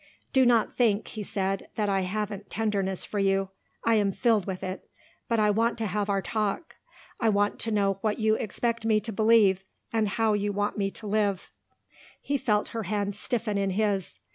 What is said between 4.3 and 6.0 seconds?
with it. But I want to